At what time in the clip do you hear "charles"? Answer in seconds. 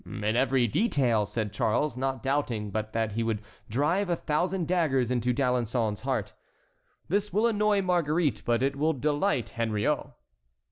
1.53-1.95